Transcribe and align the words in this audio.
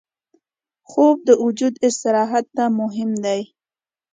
خوب 0.89 1.17
د 1.27 1.29
وجود 1.43 1.73
استراحت 1.87 2.45
ته 2.55 2.65
مهم 2.79 3.11
دی 3.25 3.41